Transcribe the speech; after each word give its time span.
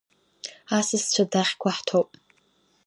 Асасцәа 0.77 1.23
дахьқәа 1.31 1.69
ҳҭоуп. 1.77 2.09